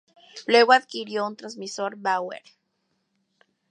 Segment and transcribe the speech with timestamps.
[0.47, 2.41] Luego adquirió un transmisor Bauer.